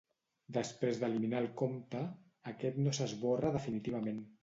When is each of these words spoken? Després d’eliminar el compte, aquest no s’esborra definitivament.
Després 0.55 1.01
d’eliminar 1.03 1.43
el 1.45 1.51
compte, 1.63 2.03
aquest 2.55 2.83
no 2.87 2.97
s’esborra 3.01 3.57
definitivament. 3.63 4.23